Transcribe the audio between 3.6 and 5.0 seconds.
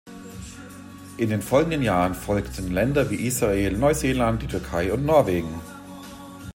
Neuseeland, die Türkei